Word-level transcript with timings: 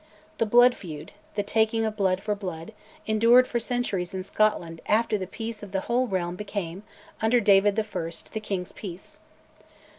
The 0.39 0.47
blood 0.47 0.73
feud, 0.73 1.11
the 1.35 1.43
taking 1.43 1.85
of 1.85 1.95
blood 1.95 2.23
for 2.23 2.33
blood, 2.33 2.73
endured 3.05 3.47
for 3.47 3.59
centuries 3.59 4.15
in 4.15 4.23
Scotland 4.23 4.81
after 4.87 5.15
the 5.15 5.27
peace 5.27 5.61
of 5.61 5.73
the 5.73 5.81
whole 5.81 6.07
realm 6.07 6.35
became, 6.35 6.81
under 7.21 7.39
David 7.39 7.77
I., 7.79 7.83
"the 8.31 8.39
King's 8.41 8.71
peace." 8.71 9.19